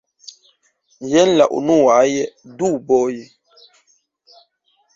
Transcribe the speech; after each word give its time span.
Jen 1.11 1.29
la 1.41 1.47
unuaj 1.59 2.07
duboj. 2.63 3.13